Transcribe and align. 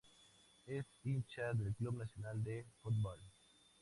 Es 0.65 0.87
hincha 1.03 1.53
del 1.53 1.75
Club 1.75 1.99
Nacional 1.99 2.43
de 2.43 2.65
Football. 2.81 3.19